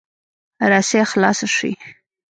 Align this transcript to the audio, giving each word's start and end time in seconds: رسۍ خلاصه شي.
رسۍ 0.71 1.01
خلاصه 1.11 1.47
شي. 1.55 1.71